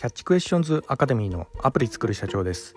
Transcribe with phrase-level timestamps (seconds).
[0.00, 2.74] キャッチクエスチョンズアカデミーのアプリ作る社長です、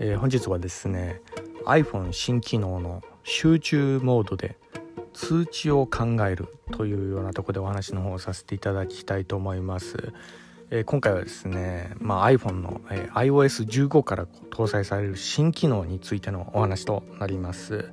[0.00, 1.20] えー、本日はですね
[1.64, 4.58] iPhone 新機能の集中モードで
[5.12, 10.12] 通知を考えるというようなところでお話の方をさせていただきたいと思います、
[10.70, 17.92] えー、今回はですね、まあ、iPhone の、えー、iOS15 から搭載される新機能についてのお話となります。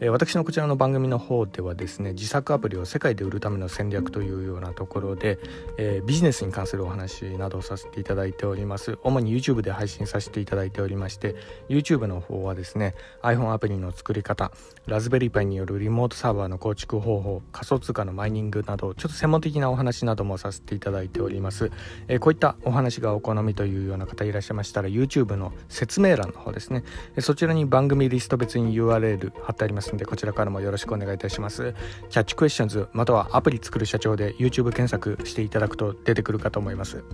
[0.00, 5.38] え私のこちらの番組の方ではですね自作アプリを世界で売るための戦略というようなところで、
[5.78, 8.98] えー、ビジネスに関するお話などをさせていただいております。
[9.02, 11.36] 主に YouTube で配信させていただいておりまして
[11.68, 14.52] YouTube の方はですね iPhone アプリの作り方
[14.86, 21.70] ラズベリーパイによるリモートサーバーの構築方法仮想通貨のマイニングなどちょっと専門的なお話などもさせていただいております、
[22.08, 26.84] えー、こういったお話がお好みというような方いらっしゃいましたら YouTube の説明欄の方ですね。
[27.20, 29.83] そちらに番組リスト別に URL 貼ってあります。
[29.92, 31.74] のでこちらからもよろしくお願いいたします。
[32.10, 37.04] キャッチクエスチョンズまたはアプリ作る社長で YouTube 検索していただくと出てくるかと思います。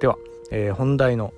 [0.00, 0.16] では、
[0.50, 1.32] えー、本題の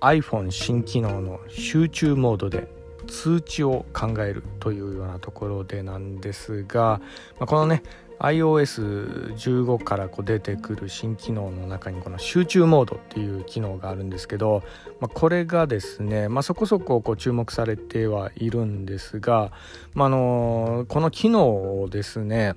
[0.00, 2.68] iPhone 新機能の集中モードで
[3.06, 7.00] 通知を考えるというようなところでなんですが、
[7.38, 7.82] まあ、このね
[8.20, 14.62] iOS15 からこう出てくる新機能の中にこの集中モードっていう機能があるんですけど、
[15.00, 19.52] まあ、これがですね、まあ、そこそここう注目されてはいるんですが、
[19.94, 22.54] まあ、のこの機能をですね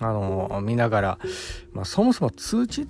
[0.00, 1.18] あの見ながら、
[1.72, 2.86] まあ、そもそも通知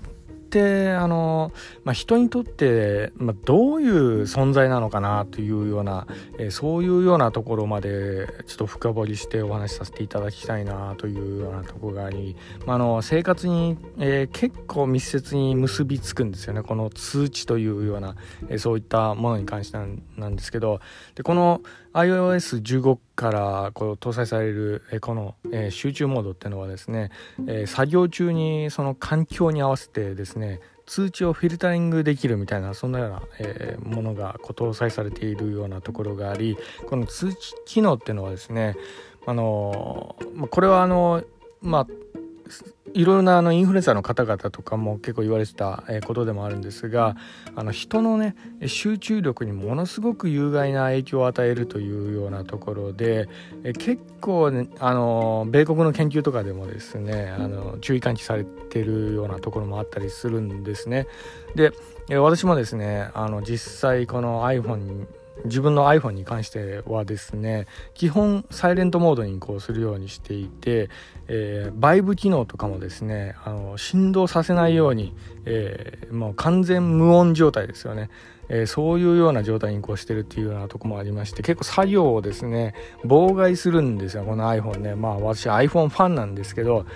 [0.55, 1.53] ってあの、
[1.83, 6.07] まあ、人にとって、まあ、どういう存在なのかなというような、
[6.39, 16.63] えー、そういうようなところまでちょっと深掘りしてお話しさせていただきたいなというようなとこがあり、まあ、あの生活に、えー、結構密接に結びつくんですよね。
[16.63, 18.15] この通知というような、
[18.49, 19.79] えー、そういったものに関して
[20.17, 20.81] なんですけど
[21.17, 21.63] でこの
[21.95, 25.37] iOS15 からこう搭載されるこの
[25.71, 27.11] 集中モードっていうのはですね
[27.67, 38.77] 作業中にその環境に合わせてですね通知をフィルタリングできるみたいなそんなような、えものがこう搭載されているようなところがありこの通知機能っていうのはですね
[39.27, 40.17] あの
[40.51, 41.25] これはあの
[41.63, 41.87] まあ
[42.95, 47.17] いろいろなあのインフルエンサーの方々とかも結構言われてたことでもあるんですが
[47.57, 53.29] あの人のね集中力にものすごく有害な影響を与えるというようなところで
[53.63, 61.07] 結構、ね、あの米国の研究とかでもですねあの注意喚起されてるようなところもあったりするんですね。
[61.55, 61.73] で
[62.11, 65.07] 私もですねあの実際この iPhone
[65.45, 70.89] 自分の iPhone に関してはですね基本サイレントモードにこうするようにしていて、
[71.29, 78.11] えー、バイブ機能とかもですねあの振動させないように、えー、もう完全無音状態ですよね、
[78.49, 82.75] えー、そういうような状態にこうしてるっていうようなとこもありまして結構作業をですね
[83.05, 84.95] 妨害するんですよこの iPhone ね。
[84.95, 86.87] まあ私 iPhone ファンなんですけど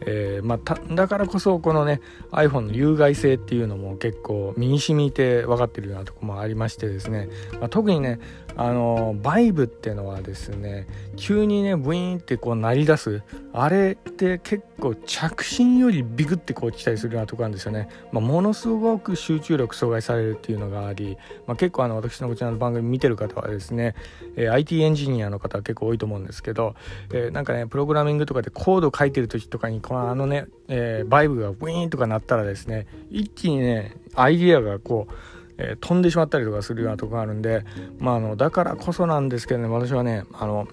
[0.00, 2.00] えー、まあ、だからこそこのね
[2.30, 8.20] iPhone の有害性っていうのも結構身にしみて分かってるようなとこもありましてですね、まあ、特にね
[8.58, 13.22] あのバイブっていうのはですね急にねブイーンってこう鳴り出す。
[13.52, 23.94] あれって結構着信よりビクってこう来たりするようなとこなんですよね、まあ、ものすごく集中力阻害されるっていうのがあり、まあ、結構あの私のこちらの番組見てる方はですね、
[24.36, 26.74] えー、IT エンジニアの方は結構多いと思うんですけど、
[27.12, 35.12] えー、なんかねプログラミングとかでコード書いてる時とかにこのあのね、えー、バイブがブイーンとか鳴ったらですね一気にねアイディアがこう
[35.58, 37.64] えー、飛んでしまったりとかするようなとこがあるんで、
[37.98, 40.68] まあ、あのだからこそなんですけどね私はねあの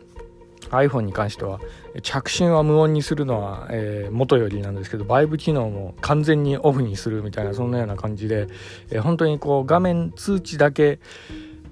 [0.69, 1.59] iPhone に関しては
[2.01, 8.47] 着信は無音にするのは、えー、元よりなんですけどバイブ機能も完全にオフにするみたいなそんなような感じで、
[8.89, 10.99] えー、本当にこう画面通知だけ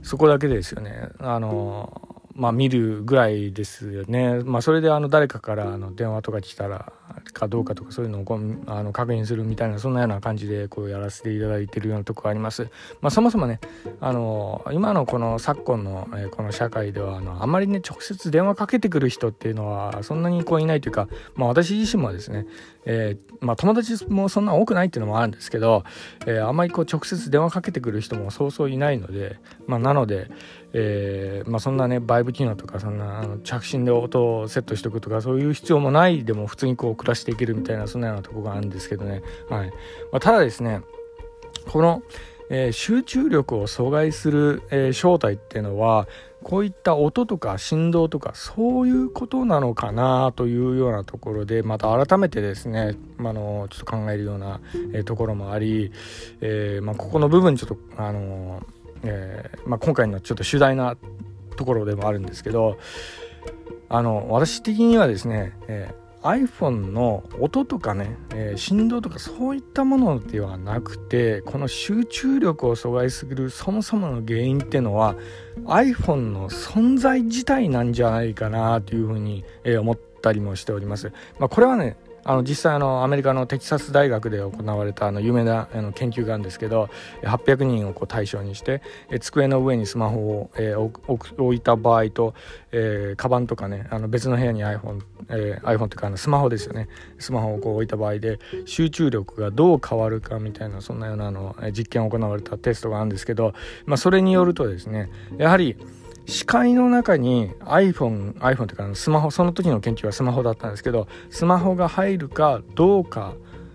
[0.01, 1.09] そこだけですよね。
[1.19, 4.39] あのまあ、見るぐらいですよね。
[4.43, 6.91] まあ、それであの誰かからあの電話とか来たら
[7.33, 12.69] かどうかとかそういうのをあの確認するみたいなそんなような感じでこうやらせていただいてるようなとこがあります。
[13.01, 13.59] まあ、そもそもね
[14.01, 22.45] あの今のこの昨今の、えー、この社会ではあのあまりね直接電話かけてくる人っていうのはそんなにこういないというか、まあ、私自身もですね、
[22.85, 25.83] えー、まあ、友達もそんな多くないっていうのもあるんですけど、
[26.25, 29.37] えー、あんまりこう直接電話かけてくる人もそうそういないので、
[29.67, 30.29] まあ、なので、
[30.73, 39.67] えー、まあ、そんなねバイブ機能とかそんなあの着信で音をセットしておくとかそういう必要もないでも普通にこう暮らしていけるみたいなそんなようなとこがあるんですけどね、はい。
[40.11, 40.81] まあ、ただですね
[41.67, 42.01] この、
[42.49, 46.07] えー、集中力を阻害する、えー、正体っていうのは
[46.43, 54.59] こういった音とか振動とかそういうことなのかなというようなところでまた改めてですね、まあのちょっと考えるような、
[54.93, 55.93] えー、ところもあり、
[56.41, 60.95] えまあ、ここの部分ちょっとあのーえー、まあ、今回のちょっと主題な
[61.55, 62.77] ところでもあるんですけど
[63.89, 75.15] あの私的にはですね、えー iPhone の音とかね、えー、振動とかそういったものではなくてこの集中力を阻害するそもそもの原因っていうのは
[75.65, 81.11] iPhone の存在自体なんじゃないかなというふうに、えー、思ったりもしております。
[81.39, 86.89] まあ、これはねあの実際あのアメリカのテキサス大学で行われたあの有名なあの研究があるんですけど
[87.23, 92.33] 800人をこう対象にしてえ机の上にスマホを、えー、置いた場合と、
[92.71, 96.87] えー、カバンとかねあの別の部屋に iPhone、えー、iPhone というかあのスマホですよね。
[97.19, 103.53] スマホをこう置いた場合で集中力がどう変わるかみたいなそんなようなあの実験を行われたテストがあるんですけど、
[103.85, 105.77] まあ、それによるとですねやはり
[106.25, 113.33] 視界の中に iPhone、iPhone というかスマホ、その時の研究はスマホだったんですけど、スマホが入るかどうか、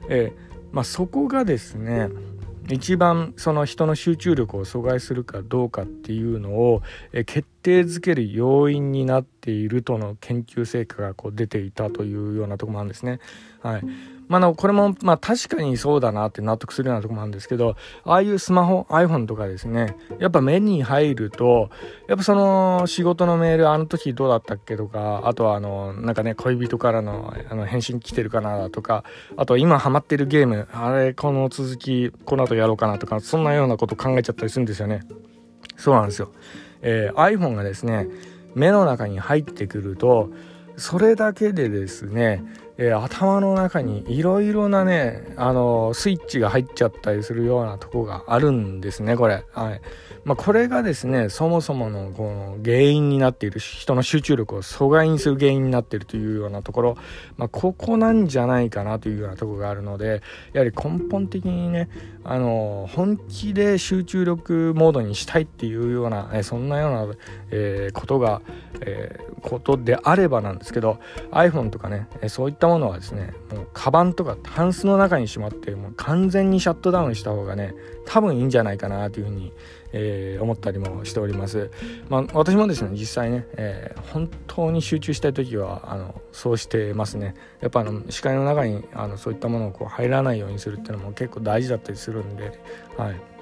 [0.09, 0.33] え、
[0.73, 2.09] まあ、そこがですね、
[2.71, 13.21] 一番その人の集中力を阻害するかどうかっていうのを、え決定づける要因になっているとの研究成果がこう出ていたというようなとこもあるんですね。
[13.63, 13.83] はい。
[14.29, 21.71] まあ、これも、まあ、確かにそうだなって納得するようなとこもあるんですけど、ああいうスマホ、iPhone とかですね、やっぱ目に入ると、
[22.09, 29.05] やっぱその仕事のメール、あの時どうだったっけとか、あとはあの、なんかね、恋人からのあの返信来てるかなとか、
[29.37, 35.01] あと今ハマってるゲーム、あれ、この続き、この後やろうかなとか、そんなようなこと考えちゃったりするんですよね。
[35.77, 36.33] そうなんですよ。
[36.83, 38.09] えー、iPhone がですね、
[38.55, 40.31] 目の中に入ってくると、
[40.77, 42.45] それだけでですね、
[42.81, 49.45] えー、頭の中にいろいろなね、あのスイッチが入っちゃったりするようなとこがあるんですね、これ。
[49.53, 49.81] はい。
[50.25, 56.97] まあ、これがですね、そもそものこの原因になっている、人の集中力を阻害にする原因になっているというようなところ、
[57.37, 60.23] まあ、ここなんじゃないかなというようなとこがあるので、
[60.53, 61.89] やはり根本的にね、
[62.25, 67.15] あの本気で集中力モードにしたいっていうような、えそんなような、
[67.51, 68.43] えー、ことが、
[68.83, 70.99] えー、ことであればなんですけど
[71.33, 77.75] iPhone とかね、そういったものはですねもうカバンとかタンスの中にしまってもう完全にシャットダウンした方がね
[78.07, 79.53] 多分いいんじゃないかなというふうに、
[79.93, 81.71] えー、思ったりもしております。
[82.09, 87.35] まあ、私もですね実際ね、えー、本当に集中したい時はあのそうしてますね。
[87.61, 92.59] やっぱあの視界の中にあのそういったものをこう入らないようにするっていうのも結構大事だったりするんで、
[92.97, 93.38] はい。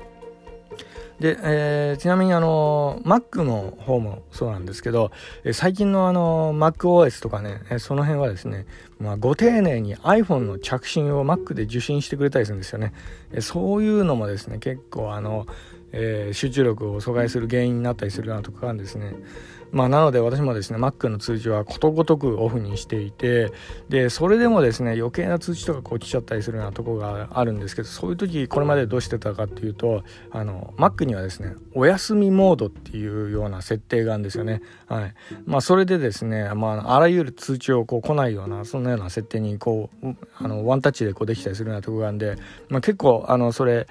[1.21, 5.11] で、えー、ちなみにあの Mac の方もそうなんですけど、
[5.45, 8.67] え最近のあの MacOS とかね、えその辺はですね、
[9.01, 12.93] まあ、ご丁寧に iPhone の着信を Mac で受信してくれたりするんですよね。
[13.33, 15.47] えそういうのもですね、結構あの、
[15.93, 19.15] えー、集中力を阻害する原因になったりするなところがあるんですね。
[19.73, 23.53] まあ、なので私もですね Mac の通知はことごとくオフにしていて
[23.89, 34.63] でそれでもですね余計な通知とかこう来ちゃったりするようなとこがあるんですけどそういう時これまでどうしてたかっていうとあの Mac にはですねお休みモードっていうような設定があるんですよね。
[34.87, 35.15] はい
[35.45, 42.37] まあ、それでですね、まあ、あらゆる通知をこう来ないようなそんなような設定にこうあのワンタッチでこうできたりするようなとこがあるんで、
[42.69, 43.87] まあ、結構あのそれ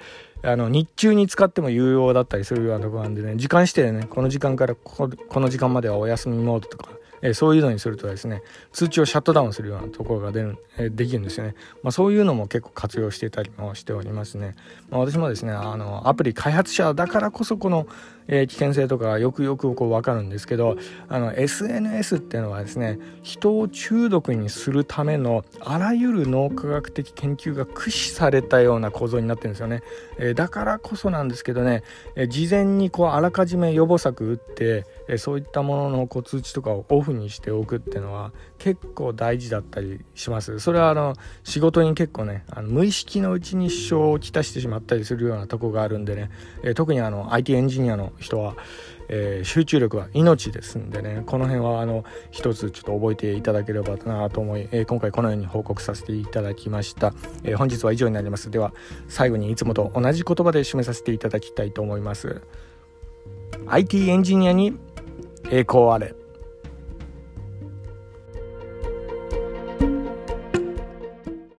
[0.46, 5.10] あの日中に使っても有用だったりするようなとこなんでね時間指定でねこの時間からこ
[5.40, 6.90] の時間まではお休みモードとか
[7.22, 8.42] えそういうのにするとですね
[8.72, 14.56] 通知をシャットダウンするようなところが出る、えできるんですよね、まあ、そういうのも結構活用していたりもしておりますね、
[14.90, 17.86] まあ、私もですねあのアプリ開発者だからこそこの、
[18.28, 20.76] え、危険性とかよくよくこう分かるんですけど
[21.08, 29.82] あの SNS っていうのはですね人を中毒にするためのあらゆる脳科学的研究が駆使されたような構造になってるんですよね、
[30.18, 31.82] え、だからこそなんですけどね、
[32.14, 40.58] え、事前にこうあらかじめ予防策打って、えそういったもののこう通知とかをオフにしておくっていうのは結構大事だったりします。
[40.58, 46.30] それはあの仕事に結構ねあの無意識のうちに支障をきたしてしまったりするようなとこがあるんでね、
[46.62, 48.56] え特にあの IT エンジニアの人は、
[49.08, 58.50] えー、集中力は命ですんでねこの辺はあの一つちょっと覚えていただければなと思い、えー、今回このように報告させていただきました、えー、本日は以上になります。
[58.50, 58.72] では
[59.08, 62.42] 最後にいつもと同じ言葉で締めさせていただきたいと思います。
[63.68, 64.76] IT エンジニアに
[65.50, 66.14] 栄光あれ。